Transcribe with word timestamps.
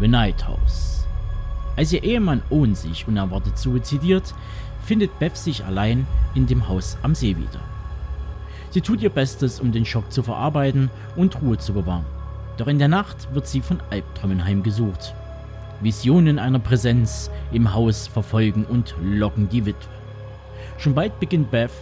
The 0.00 0.06
Night 0.06 0.46
House. 0.46 1.04
Als 1.76 1.92
ihr 1.92 2.04
Ehemann 2.04 2.42
Owen 2.50 2.76
sich 2.76 3.08
unerwartet 3.08 3.58
suizidiert, 3.58 4.32
findet 4.84 5.18
Beth 5.18 5.36
sich 5.36 5.64
allein 5.64 6.06
in 6.36 6.46
dem 6.46 6.68
Haus 6.68 6.96
am 7.02 7.16
See 7.16 7.36
wieder. 7.36 7.60
Sie 8.70 8.80
tut 8.80 9.02
ihr 9.02 9.10
Bestes, 9.10 9.58
um 9.58 9.72
den 9.72 9.84
Schock 9.84 10.12
zu 10.12 10.22
verarbeiten 10.22 10.88
und 11.16 11.42
Ruhe 11.42 11.58
zu 11.58 11.72
bewahren. 11.72 12.04
Doch 12.58 12.68
in 12.68 12.78
der 12.78 12.86
Nacht 12.86 13.34
wird 13.34 13.48
sie 13.48 13.60
von 13.60 13.80
Albträumen 13.90 14.44
heimgesucht. 14.44 15.14
Visionen 15.80 16.38
einer 16.38 16.60
Präsenz 16.60 17.28
im 17.50 17.74
Haus 17.74 18.06
verfolgen 18.06 18.64
und 18.66 18.94
locken 19.02 19.48
die 19.48 19.66
Witwe. 19.66 19.90
Schon 20.78 20.94
bald 20.94 21.18
beginnt 21.18 21.50
Beth 21.50 21.72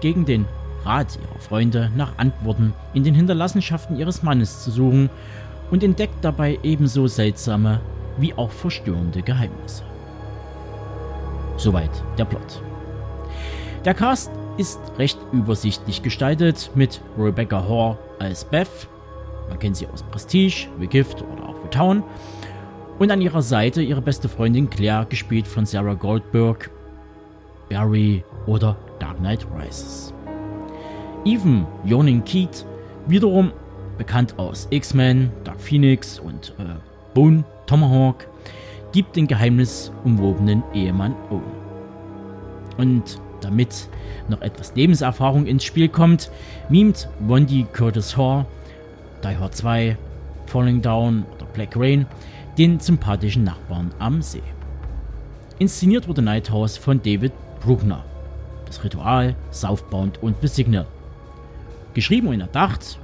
gegen 0.00 0.24
den 0.24 0.46
Rat 0.86 1.18
ihrer 1.20 1.40
Freunde 1.40 1.90
nach 1.94 2.16
Antworten 2.16 2.72
in 2.94 3.04
den 3.04 3.14
Hinterlassenschaften 3.14 3.98
ihres 3.98 4.22
Mannes 4.22 4.62
zu 4.62 4.70
suchen 4.70 5.10
und 5.70 5.82
entdeckt 5.82 6.16
dabei 6.22 6.58
ebenso 6.62 7.06
seltsame 7.06 7.80
wie 8.18 8.34
auch 8.34 8.50
verstörende 8.50 9.22
Geheimnisse. 9.22 9.82
Soweit 11.56 11.90
der 12.18 12.24
Plot. 12.24 12.62
Der 13.84 13.94
Cast 13.94 14.30
ist 14.56 14.80
recht 14.98 15.18
übersichtlich 15.32 16.02
gestaltet 16.02 16.70
mit 16.74 17.00
Rebecca 17.18 17.68
Hall 17.68 17.98
als 18.18 18.44
Beth, 18.44 18.88
man 19.48 19.58
kennt 19.58 19.76
sie 19.76 19.86
aus 19.86 20.02
Prestige, 20.02 20.68
The 20.80 20.86
Gift 20.86 21.22
oder 21.22 21.48
auch 21.48 21.56
The 21.62 21.68
Town, 21.68 22.02
und 22.98 23.10
an 23.10 23.20
ihrer 23.20 23.42
Seite 23.42 23.82
ihre 23.82 24.00
beste 24.00 24.28
Freundin 24.28 24.70
Claire, 24.70 25.06
gespielt 25.08 25.46
von 25.46 25.66
Sarah 25.66 25.94
Goldberg, 25.94 26.70
Barry 27.68 28.24
oder 28.46 28.76
Dark 28.98 29.18
Knight 29.18 29.46
Rises. 29.54 30.14
Even 31.24 31.66
Jonin 31.84 32.24
Keat 32.24 32.64
wiederum 33.06 33.52
bekannt 33.98 34.38
aus 34.38 34.66
X-Men, 34.70 35.30
Dark 35.44 35.60
Phoenix 35.60 36.18
und 36.18 36.54
äh, 36.58 36.74
Bone 37.14 37.44
Tomahawk, 37.66 38.26
gibt 38.92 39.16
den 39.16 39.26
geheimnisumwobenen 39.26 40.62
Ehemann 40.72 41.14
Owen. 41.30 41.42
Und 42.78 43.20
damit 43.40 43.88
noch 44.28 44.42
etwas 44.42 44.74
Lebenserfahrung 44.74 45.46
ins 45.46 45.64
Spiel 45.64 45.88
kommt, 45.88 46.30
mimt 46.68 47.08
Wendy 47.20 47.66
Curtis 47.72 48.16
Hall, 48.16 48.46
Die 49.22 49.36
Hard 49.36 49.54
2, 49.54 49.96
Falling 50.46 50.82
Down 50.82 51.24
oder 51.36 51.46
Black 51.46 51.76
Rain 51.76 52.06
den 52.58 52.80
sympathischen 52.80 53.44
Nachbarn 53.44 53.92
am 53.98 54.22
See. 54.22 54.42
Inszeniert 55.58 56.08
wurde 56.08 56.22
Nighthouse 56.22 56.76
von 56.76 57.02
David 57.02 57.32
Bruckner. 57.60 58.04
Das 58.64 58.82
Ritual, 58.82 59.34
Southbound 59.50 60.22
und 60.22 60.36
The 60.40 60.48
Signal. 60.48 60.86
Geschrieben 61.94 62.28
und 62.28 62.40
erdacht 62.40 62.98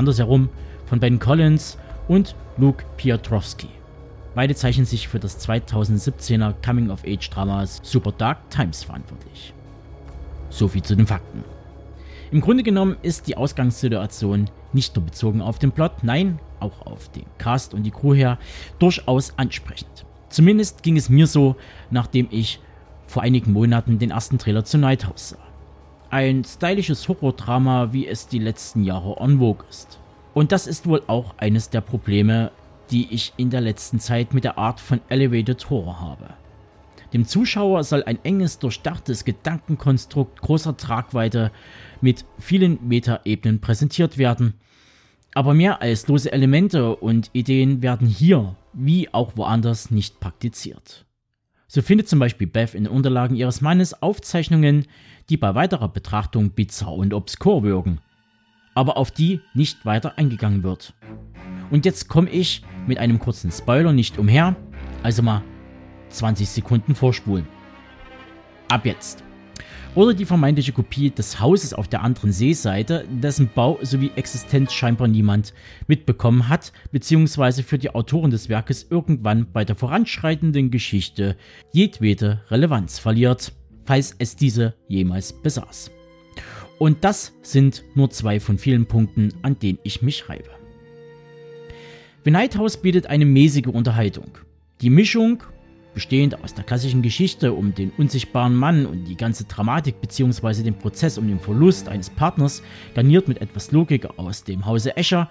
andersherum 0.00 0.48
von 0.86 0.98
Ben 0.98 1.18
Collins 1.18 1.78
und 2.08 2.34
Luke 2.56 2.84
Piotrowski. 2.96 3.68
Beide 4.34 4.54
zeichnen 4.54 4.86
sich 4.86 5.08
für 5.08 5.20
das 5.20 5.46
2017er 5.46 6.54
Coming-of-Age-Drama 6.64 7.66
Super 7.66 8.12
Dark 8.12 8.48
Times 8.50 8.82
verantwortlich. 8.82 9.52
Soviel 10.48 10.82
zu 10.82 10.96
den 10.96 11.06
Fakten. 11.06 11.44
Im 12.30 12.40
Grunde 12.40 12.62
genommen 12.62 12.96
ist 13.02 13.26
die 13.26 13.36
Ausgangssituation 13.36 14.48
nicht 14.72 14.96
nur 14.96 15.04
bezogen 15.04 15.42
auf 15.42 15.58
den 15.58 15.72
Plot, 15.72 16.02
nein, 16.02 16.38
auch 16.60 16.86
auf 16.86 17.10
den 17.10 17.26
Cast 17.38 17.74
und 17.74 17.82
die 17.82 17.90
Crew 17.90 18.14
her, 18.14 18.38
durchaus 18.78 19.34
ansprechend. 19.36 20.06
Zumindest 20.30 20.82
ging 20.82 20.96
es 20.96 21.10
mir 21.10 21.26
so, 21.26 21.56
nachdem 21.90 22.28
ich 22.30 22.60
vor 23.06 23.22
einigen 23.22 23.52
Monaten 23.52 23.98
den 23.98 24.12
ersten 24.12 24.38
Trailer 24.38 24.64
zu 24.64 24.78
Nighthouse 24.78 25.30
sah. 25.30 25.49
Ein 26.12 26.42
stylisches 26.42 27.08
Horror-Drama, 27.08 27.92
wie 27.92 28.08
es 28.08 28.26
die 28.26 28.40
letzten 28.40 28.82
Jahre 28.82 29.20
on 29.20 29.38
vogue 29.38 29.64
ist. 29.70 30.00
Und 30.34 30.50
das 30.50 30.66
ist 30.66 30.88
wohl 30.88 31.02
auch 31.06 31.34
eines 31.38 31.70
der 31.70 31.82
Probleme, 31.82 32.50
die 32.90 33.14
ich 33.14 33.32
in 33.36 33.50
der 33.50 33.60
letzten 33.60 34.00
Zeit 34.00 34.34
mit 34.34 34.42
der 34.42 34.58
Art 34.58 34.80
von 34.80 35.00
Elevated 35.08 35.70
Horror 35.70 36.00
habe. 36.00 36.30
Dem 37.12 37.26
Zuschauer 37.26 37.84
soll 37.84 38.02
ein 38.02 38.18
enges, 38.24 38.58
durchdachtes 38.58 39.24
Gedankenkonstrukt 39.24 40.40
großer 40.40 40.76
Tragweite 40.76 41.52
mit 42.00 42.24
vielen 42.40 42.88
Metaebenen 42.88 43.60
präsentiert 43.60 44.18
werden. 44.18 44.54
Aber 45.34 45.54
mehr 45.54 45.80
als 45.80 46.08
lose 46.08 46.32
Elemente 46.32 46.96
und 46.96 47.30
Ideen 47.34 47.82
werden 47.82 48.08
hier, 48.08 48.56
wie 48.72 49.14
auch 49.14 49.36
woanders, 49.36 49.92
nicht 49.92 50.18
praktiziert. 50.18 51.06
So 51.72 51.82
findet 51.82 52.08
zum 52.08 52.18
Beispiel 52.18 52.48
Beth 52.48 52.74
in 52.74 52.82
den 52.82 52.92
Unterlagen 52.92 53.36
ihres 53.36 53.60
Mannes 53.60 54.02
Aufzeichnungen, 54.02 54.86
die 55.30 55.36
bei 55.36 55.54
weiterer 55.54 55.88
Betrachtung 55.88 56.50
bizarr 56.50 56.94
und 56.94 57.14
obskur 57.14 57.62
wirken, 57.62 58.00
aber 58.74 58.96
auf 58.96 59.12
die 59.12 59.40
nicht 59.54 59.86
weiter 59.86 60.18
eingegangen 60.18 60.64
wird. 60.64 60.92
Und 61.70 61.86
jetzt 61.86 62.08
komme 62.08 62.28
ich 62.28 62.62
mit 62.88 62.98
einem 62.98 63.20
kurzen 63.20 63.52
Spoiler 63.52 63.92
nicht 63.92 64.18
umher, 64.18 64.56
also 65.04 65.22
mal 65.22 65.42
20 66.08 66.48
Sekunden 66.48 66.96
vorspulen. 66.96 67.46
Ab 68.68 68.84
jetzt. 68.84 69.22
Oder 69.94 70.14
die 70.14 70.24
vermeintliche 70.24 70.72
Kopie 70.72 71.10
des 71.10 71.40
Hauses 71.40 71.74
auf 71.74 71.88
der 71.88 72.02
anderen 72.02 72.32
Seeseite, 72.32 73.06
dessen 73.08 73.50
Bau 73.52 73.78
sowie 73.82 74.12
Existenz 74.14 74.72
scheinbar 74.72 75.08
niemand 75.08 75.52
mitbekommen 75.88 76.48
hat, 76.48 76.72
beziehungsweise 76.92 77.64
für 77.64 77.78
die 77.78 77.92
Autoren 77.92 78.30
des 78.30 78.48
Werkes 78.48 78.86
irgendwann 78.88 79.50
bei 79.52 79.64
der 79.64 79.74
voranschreitenden 79.74 80.70
Geschichte 80.70 81.36
jedwede 81.72 82.42
Relevanz 82.50 83.00
verliert 83.00 83.52
falls 83.90 84.14
es 84.20 84.36
diese 84.36 84.74
jemals 84.86 85.32
besaß. 85.32 85.90
Und 86.78 87.02
das 87.02 87.32
sind 87.42 87.82
nur 87.96 88.08
zwei 88.10 88.38
von 88.38 88.56
vielen 88.56 88.86
Punkten, 88.86 89.34
an 89.42 89.58
denen 89.58 89.80
ich 89.82 90.00
mich 90.00 90.28
reibe. 90.28 90.50
The 92.24 92.30
Night 92.30 92.56
House 92.56 92.76
bietet 92.76 93.08
eine 93.08 93.24
mäßige 93.24 93.66
Unterhaltung. 93.66 94.38
Die 94.80 94.90
Mischung, 94.90 95.42
bestehend 95.92 96.40
aus 96.44 96.54
der 96.54 96.62
klassischen 96.62 97.02
Geschichte 97.02 97.52
um 97.52 97.74
den 97.74 97.90
unsichtbaren 97.98 98.54
Mann 98.54 98.86
und 98.86 99.06
die 99.06 99.16
ganze 99.16 99.42
Dramatik 99.42 100.00
bzw. 100.00 100.62
den 100.62 100.78
Prozess 100.78 101.18
um 101.18 101.26
den 101.26 101.40
Verlust 101.40 101.88
eines 101.88 102.10
Partners, 102.10 102.62
garniert 102.94 103.26
mit 103.26 103.38
etwas 103.40 103.72
Logik 103.72 104.06
aus 104.18 104.44
dem 104.44 104.66
Hause 104.66 104.96
Escher, 104.96 105.28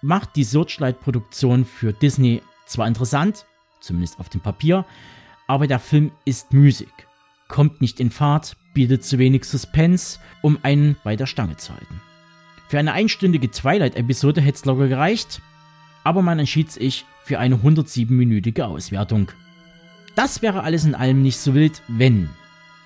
macht 0.00 0.36
die 0.36 0.44
Searchlight-Produktion 0.44 1.64
für 1.64 1.92
Disney 1.92 2.40
zwar 2.66 2.86
interessant, 2.86 3.46
zumindest 3.80 4.20
auf 4.20 4.28
dem 4.28 4.42
Papier, 4.42 4.84
aber 5.48 5.66
der 5.66 5.80
Film 5.80 6.12
ist 6.24 6.52
müßig 6.52 7.05
kommt 7.48 7.80
nicht 7.80 8.00
in 8.00 8.10
Fahrt, 8.10 8.56
bietet 8.74 9.04
zu 9.04 9.18
wenig 9.18 9.44
Suspense, 9.44 10.18
um 10.42 10.58
einen 10.62 10.96
bei 11.04 11.16
der 11.16 11.26
Stange 11.26 11.56
zu 11.56 11.72
halten. 11.72 12.00
Für 12.68 12.78
eine 12.78 12.92
einstündige 12.92 13.50
Twilight-Episode 13.50 14.40
hätte 14.40 14.56
es 14.56 14.64
locker 14.64 14.88
gereicht, 14.88 15.40
aber 16.04 16.22
man 16.22 16.38
entschied 16.38 16.70
sich 16.70 17.04
für 17.24 17.38
eine 17.38 17.56
107-minütige 17.56 18.62
Auswertung. 18.62 19.30
Das 20.14 20.42
wäre 20.42 20.62
alles 20.62 20.84
in 20.84 20.94
allem 20.94 21.22
nicht 21.22 21.38
so 21.38 21.54
wild, 21.54 21.82
wenn, 21.88 22.28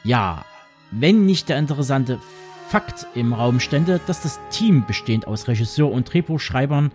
ja, 0.05 0.45
wenn 0.91 1.27
nicht 1.27 1.49
der 1.49 1.59
interessante 1.59 2.19
Fakt 2.69 3.07
im 3.15 3.33
Raum 3.33 3.59
stände, 3.59 4.01
dass 4.07 4.23
das 4.23 4.39
Team 4.51 4.85
bestehend 4.87 5.27
aus 5.27 5.49
Regisseur 5.49 5.91
und 5.91 6.13
Drehbuchschreibern 6.13 6.93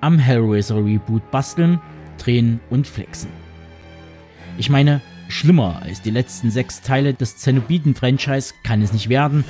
am 0.00 0.18
Hellraiser 0.18 0.76
Reboot 0.76 1.30
basteln, 1.30 1.80
drehen 2.18 2.60
und 2.70 2.86
flexen. 2.86 3.30
Ich 4.56 4.70
meine, 4.70 5.00
Schlimmer 5.30 5.80
als 5.82 6.02
die 6.02 6.10
letzten 6.10 6.50
sechs 6.50 6.82
Teile 6.82 7.14
des 7.14 7.36
Zenobiten-Franchise 7.38 8.54
kann 8.62 8.82
es 8.82 8.92
nicht 8.92 9.08
werden, 9.08 9.44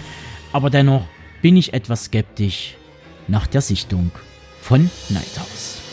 aber 0.52 0.70
dennoch 0.70 1.06
bin 1.42 1.56
ich 1.56 1.72
etwas 1.72 2.04
skeptisch 2.04 2.76
nach 3.28 3.46
der 3.46 3.60
Sichtung 3.60 4.10
von 4.60 4.90
Nighthouse. 5.08 5.89